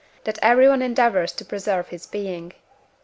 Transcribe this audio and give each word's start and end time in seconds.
that 0.23 0.39
everyone 0.41 0.81
endeavours 0.81 1.31
to 1.31 1.45
preserve 1.45 1.89
his 1.89 2.07
being. 2.07 2.53